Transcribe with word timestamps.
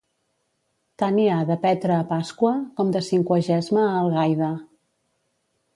Tant 1.01 1.19
hi 1.23 1.25
ha 1.33 1.35
de 1.49 1.57
Petra 1.65 1.97
a 1.99 2.07
Pasqua 2.13 2.53
com 2.81 2.91
de 2.97 3.03
Cinquagesma 3.11 3.87
a 3.91 3.95
Algaida. 4.01 4.51